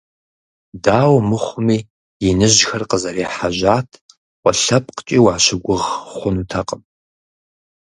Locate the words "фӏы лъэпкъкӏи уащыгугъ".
4.41-5.85